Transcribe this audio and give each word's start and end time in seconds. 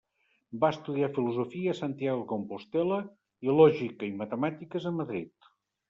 Va 0.61 0.71
estudiar 0.75 1.09
filosofia 1.17 1.75
a 1.75 1.79
Santiago 1.81 2.23
de 2.25 2.29
Compostel·la, 2.33 2.99
i 3.49 3.57
lògica 3.63 4.13
i 4.13 4.15
matemàtiques, 4.27 4.93
a 4.95 4.99
Madrid. 5.03 5.53